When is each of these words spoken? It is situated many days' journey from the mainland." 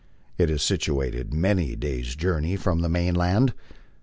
It 0.35 0.49
is 0.49 0.63
situated 0.63 1.31
many 1.31 1.75
days' 1.75 2.15
journey 2.15 2.55
from 2.55 2.79
the 2.79 2.89
mainland." 2.89 3.53